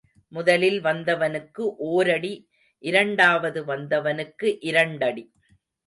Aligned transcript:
முதலில் 0.31 0.79
வந்தவனுக்கு 0.83 1.75
ஓரடி 1.77 2.33
இரண்டாவது 2.83 3.65
வந்தவனுக்கு 3.65 4.57
இரண்டடி. 4.61 5.25